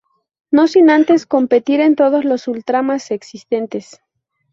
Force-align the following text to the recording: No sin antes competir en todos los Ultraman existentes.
No 0.49 0.67
sin 0.67 0.89
antes 0.89 1.27
competir 1.27 1.79
en 1.79 1.95
todos 1.95 2.25
los 2.25 2.47
Ultraman 2.47 2.97
existentes. 3.11 4.01